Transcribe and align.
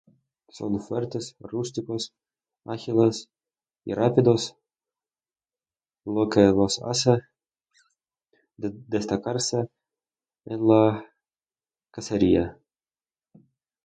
Son 0.57 0.73
fuertes, 0.79 1.35
rústicos, 1.39 2.11
ágiles, 2.65 3.29
y 3.85 3.93
rápidos, 3.93 4.55
lo 6.05 6.27
que 6.27 6.41
los 6.41 6.81
hace 6.81 7.13
destacarse 8.57 9.69
en 10.45 10.59
la 10.67 11.05
cacería. 11.91 12.57